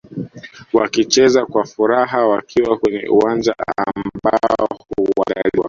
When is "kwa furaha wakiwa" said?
1.45-2.77